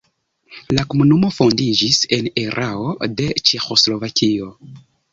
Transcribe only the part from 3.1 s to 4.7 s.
de Ĉeĥoslovakio.